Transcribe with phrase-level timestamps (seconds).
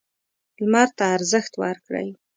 [0.61, 2.07] لمر ته ارزښت ورکړئ.